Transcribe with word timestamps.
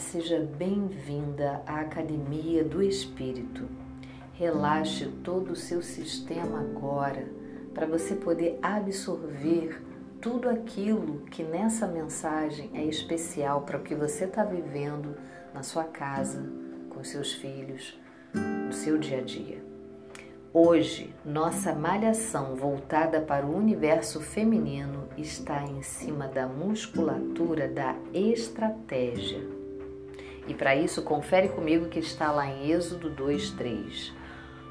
seja 0.00 0.40
bem-vinda 0.40 1.62
à 1.66 1.80
Academia 1.80 2.64
do 2.64 2.82
Espírito. 2.82 3.68
Relaxe 4.32 5.06
todo 5.22 5.52
o 5.52 5.56
seu 5.56 5.82
sistema 5.82 6.60
agora 6.60 7.28
para 7.74 7.86
você 7.86 8.14
poder 8.14 8.58
absorver 8.62 9.80
tudo 10.20 10.48
aquilo 10.48 11.20
que 11.26 11.42
nessa 11.42 11.86
mensagem 11.86 12.70
é 12.74 12.82
especial 12.84 13.60
para 13.62 13.76
o 13.76 13.82
que 13.82 13.94
você 13.94 14.24
está 14.24 14.42
vivendo 14.42 15.16
na 15.54 15.62
sua 15.62 15.84
casa, 15.84 16.50
com 16.88 17.04
seus 17.04 17.34
filhos, 17.34 17.98
no 18.34 18.72
seu 18.72 18.96
dia 18.96 19.18
a 19.18 19.22
dia. 19.22 19.62
Hoje, 20.52 21.14
nossa 21.24 21.74
malhação 21.74 22.56
voltada 22.56 23.20
para 23.20 23.46
o 23.46 23.54
universo 23.54 24.20
feminino 24.20 25.08
está 25.16 25.62
em 25.62 25.82
cima 25.82 26.26
da 26.26 26.46
musculatura 26.46 27.68
da 27.68 27.94
estratégia. 28.12 29.59
E 30.50 30.54
para 30.54 30.74
isso, 30.74 31.02
confere 31.02 31.48
comigo 31.48 31.88
que 31.88 32.00
está 32.00 32.32
lá 32.32 32.44
em 32.44 32.72
Êxodo 32.72 33.08
2:3. 33.08 34.12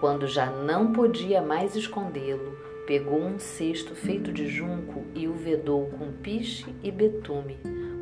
Quando 0.00 0.26
já 0.26 0.46
não 0.46 0.92
podia 0.92 1.40
mais 1.40 1.76
escondê-lo, 1.76 2.58
pegou 2.88 3.20
um 3.20 3.38
cesto 3.38 3.94
feito 3.94 4.32
de 4.32 4.48
junco 4.48 5.04
e 5.14 5.28
o 5.28 5.32
vedou 5.32 5.86
com 5.90 6.10
piche 6.10 6.74
e 6.82 6.90
betume. 6.90 7.56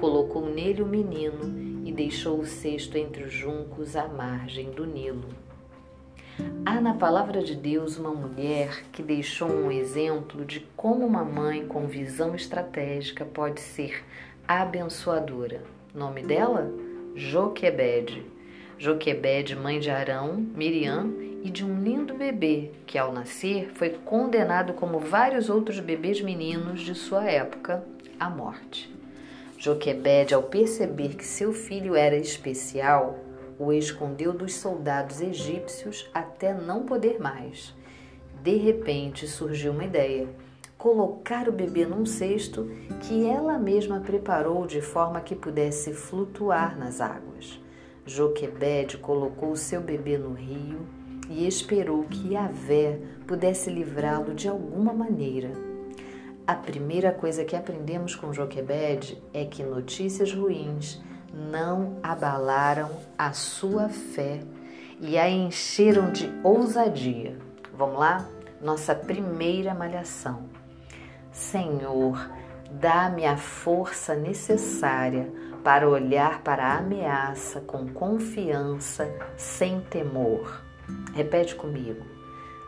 Colocou 0.00 0.44
nele 0.44 0.82
o 0.82 0.86
menino 0.86 1.86
e 1.86 1.92
deixou 1.92 2.40
o 2.40 2.44
cesto 2.44 2.98
entre 2.98 3.22
os 3.22 3.32
juncos 3.32 3.94
à 3.94 4.08
margem 4.08 4.72
do 4.72 4.84
Nilo. 4.84 5.28
Há 6.66 6.80
na 6.80 6.94
palavra 6.94 7.44
de 7.44 7.54
Deus 7.54 7.96
uma 7.96 8.10
mulher 8.10 8.82
que 8.90 9.04
deixou 9.04 9.48
um 9.48 9.70
exemplo 9.70 10.44
de 10.44 10.66
como 10.74 11.06
uma 11.06 11.22
mãe 11.22 11.64
com 11.64 11.86
visão 11.86 12.34
estratégica 12.34 13.24
pode 13.24 13.60
ser 13.60 14.02
abençoadora. 14.48 15.62
Nome 15.94 16.22
dela? 16.22 16.91
Joquebede. 17.14 18.24
Joquebede, 18.78 19.54
mãe 19.54 19.78
de 19.78 19.90
Arão, 19.90 20.34
Miriam 20.34 21.12
e 21.42 21.50
de 21.50 21.62
um 21.62 21.82
lindo 21.82 22.14
bebê 22.14 22.70
que, 22.86 22.96
ao 22.96 23.12
nascer, 23.12 23.70
foi 23.74 23.90
condenado, 23.90 24.72
como 24.72 24.98
vários 24.98 25.50
outros 25.50 25.78
bebês 25.78 26.22
meninos 26.22 26.80
de 26.80 26.94
sua 26.94 27.30
época, 27.30 27.84
à 28.18 28.30
morte. 28.30 28.90
Joquebede, 29.58 30.32
ao 30.32 30.42
perceber 30.42 31.14
que 31.14 31.24
seu 31.24 31.52
filho 31.52 31.94
era 31.94 32.16
especial, 32.16 33.18
o 33.58 33.74
escondeu 33.74 34.32
dos 34.32 34.54
soldados 34.54 35.20
egípcios 35.20 36.08
até 36.14 36.54
não 36.54 36.86
poder 36.86 37.20
mais. 37.20 37.74
De 38.42 38.56
repente 38.56 39.28
surgiu 39.28 39.72
uma 39.72 39.84
ideia: 39.84 40.28
colocar 40.82 41.48
o 41.48 41.52
bebê 41.52 41.86
num 41.86 42.04
cesto 42.04 42.68
que 43.02 43.24
ela 43.24 43.56
mesma 43.56 44.00
preparou 44.00 44.66
de 44.66 44.80
forma 44.80 45.20
que 45.20 45.36
pudesse 45.36 45.92
flutuar 45.92 46.76
nas 46.76 47.00
águas. 47.00 47.60
Joquebede 48.04 48.98
colocou 48.98 49.54
seu 49.54 49.80
bebê 49.80 50.18
no 50.18 50.32
rio 50.32 50.80
e 51.30 51.46
esperou 51.46 52.02
que 52.02 52.32
Yahvé 52.32 52.98
pudesse 53.28 53.70
livrá-lo 53.70 54.34
de 54.34 54.48
alguma 54.48 54.92
maneira. 54.92 55.52
A 56.44 56.56
primeira 56.56 57.12
coisa 57.12 57.44
que 57.44 57.54
aprendemos 57.54 58.16
com 58.16 58.32
Joquebede 58.32 59.22
é 59.32 59.44
que 59.44 59.62
notícias 59.62 60.34
ruins 60.34 61.00
não 61.32 61.98
abalaram 62.02 62.90
a 63.16 63.32
sua 63.32 63.88
fé 63.88 64.40
e 65.00 65.16
a 65.16 65.30
encheram 65.30 66.10
de 66.10 66.28
ousadia. 66.42 67.38
Vamos 67.72 68.00
lá? 68.00 68.28
Nossa 68.60 68.96
primeira 68.96 69.72
malhação. 69.76 70.60
Senhor, 71.32 72.30
dá-me 72.70 73.24
a 73.24 73.38
força 73.38 74.14
necessária 74.14 75.32
para 75.64 75.88
olhar 75.88 76.42
para 76.42 76.64
a 76.64 76.78
ameaça 76.78 77.60
com 77.60 77.88
confiança, 77.88 79.10
sem 79.36 79.80
temor. 79.80 80.62
Repete 81.14 81.54
comigo. 81.54 82.04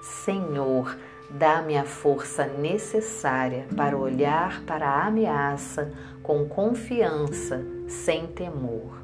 Senhor, 0.00 0.96
dá-me 1.30 1.76
a 1.76 1.84
força 1.84 2.46
necessária 2.46 3.66
para 3.76 3.96
olhar 3.96 4.62
para 4.62 4.88
a 4.88 5.06
ameaça 5.06 5.92
com 6.22 6.48
confiança, 6.48 7.62
sem 7.86 8.26
temor. 8.28 9.02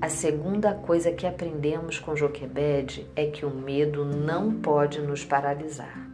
A 0.00 0.08
segunda 0.08 0.74
coisa 0.74 1.12
que 1.12 1.26
aprendemos 1.26 1.98
com 1.98 2.14
Joquebede 2.14 3.08
é 3.14 3.26
que 3.26 3.46
o 3.46 3.50
medo 3.50 4.04
não 4.04 4.52
pode 4.52 5.00
nos 5.00 5.24
paralisar. 5.24 6.11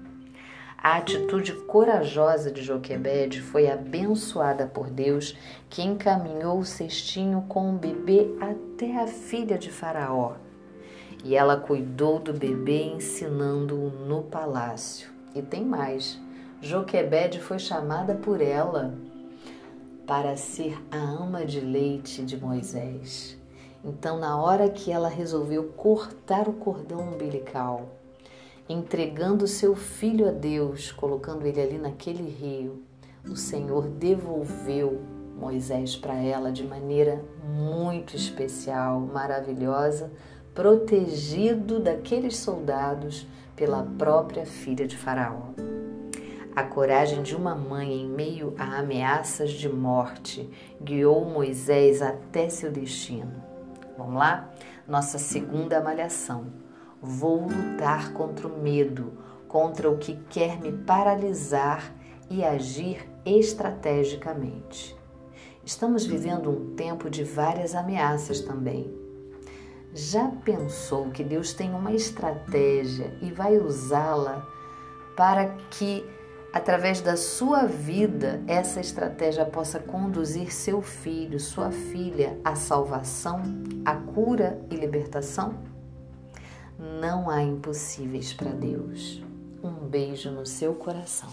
A 0.81 0.99
atitude 0.99 1.55
corajosa 1.67 2.53
de 2.53 2.63
Joquebede 2.63 3.43
foi 3.43 3.69
abençoada 3.69 4.65
por 4.65 4.89
Deus, 4.89 5.37
que 5.69 5.83
encaminhou 5.83 6.61
o 6.61 6.65
cestinho 6.65 7.45
com 7.49 7.71
o 7.71 7.77
bebê 7.77 8.29
até 8.41 8.97
a 8.97 9.09
filha 9.09 9.59
de 9.59 9.73
Faraó. 9.73 10.35
E 11.25 11.35
ela 11.35 11.57
cuidou 11.57 12.21
do 12.21 12.33
bebê, 12.33 12.85
ensinando-o 12.85 13.91
no 14.07 14.23
palácio. 14.23 15.11
E 15.35 15.43
tem 15.43 15.65
mais: 15.65 16.17
Joquebede 16.63 17.41
foi 17.41 17.59
chamada 17.59 18.15
por 18.15 18.41
ela 18.41 18.95
para 20.07 20.37
ser 20.37 20.81
a 20.93 20.97
ama 20.97 21.45
de 21.45 21.61
leite 21.61 22.23
de 22.23 22.41
Moisés. 22.41 23.37
Então, 23.85 24.17
na 24.17 24.41
hora 24.41 24.71
que 24.71 24.93
ela 24.93 25.09
resolveu 25.09 25.65
cortar 25.77 26.49
o 26.49 26.53
cordão 26.53 27.01
umbilical, 27.01 27.89
entregando 28.69 29.47
seu 29.47 29.75
filho 29.75 30.29
a 30.29 30.33
Deus, 30.33 30.93
colocando 30.93 31.47
ele 31.47 31.61
ali 31.61 31.79
naquele 31.79 32.29
rio, 32.29 32.83
o 33.29 33.37
Senhor 33.37 33.89
devolveu 33.89 35.01
Moisés 35.39 35.97
para 35.97 36.15
ela 36.15 36.51
de 36.51 36.65
maneira 36.67 37.25
muito 37.45 38.17
especial, 38.17 39.01
maravilhosa, 39.01 40.11
protegido 40.55 41.79
daqueles 41.79 42.37
soldados 42.37 43.27
pela 43.55 43.83
própria 43.83 44.45
filha 44.45 44.87
de 44.87 44.97
Faraó. 44.97 45.53
A 46.55 46.65
coragem 46.65 47.23
de 47.23 47.37
uma 47.37 47.55
mãe 47.55 48.03
em 48.03 48.09
meio 48.09 48.53
a 48.59 48.79
ameaças 48.79 49.53
de 49.53 49.69
morte 49.69 50.51
guiou 50.83 51.25
Moisés 51.25 52.03
até 52.03 52.49
seu 52.49 52.73
destino. 52.73 53.33
Vamos 53.97 54.17
lá? 54.17 54.51
Nossa 54.87 55.19
segunda 55.19 55.81
malhação. 55.81 56.68
Vou 57.01 57.43
lutar 57.43 58.13
contra 58.13 58.49
o 58.49 58.61
medo, 58.61 59.13
contra 59.47 59.91
o 59.91 59.99
que 59.99 60.17
quer 60.29 60.61
me 60.61 60.73
paralisar 60.73 61.95
e 62.29 62.45
agir 62.45 63.09
estrategicamente. 63.25 64.97
Estamos 65.65 66.05
vivendo 66.05 66.51
um 66.51 66.75
tempo 66.75 67.09
de 67.09 67.23
várias 67.23 67.75
ameaças 67.75 68.41
também. 68.41 68.93
Já 69.95 70.29
pensou 70.45 71.11
que 71.11 71.23
Deus 71.23 71.53
tem 71.53 71.75
uma 71.75 71.93
estratégia 71.93 73.17
e 73.23 73.31
vai 73.31 73.59
usá-la 73.59 74.47
para 75.17 75.49
que 75.71 76.05
através 76.53 77.01
da 77.01 77.17
sua 77.17 77.67
vida, 77.67 78.43
essa 78.47 78.81
estratégia 78.81 79.45
possa 79.45 79.79
conduzir 79.79 80.53
seu 80.53 80.81
filho, 80.81 81.39
sua 81.39 81.71
filha 81.71 82.39
à 82.45 82.55
salvação, 82.55 83.43
à 83.85 83.95
cura 83.95 84.61
e 84.71 84.75
libertação? 84.75 85.68
Não 86.79 87.29
há 87.29 87.43
impossíveis 87.43 88.33
para 88.33 88.53
Deus. 88.53 89.21
Um 89.65 89.89
beijo 89.89 90.31
no 90.31 90.47
seu 90.47 90.75
coração. 90.75 91.29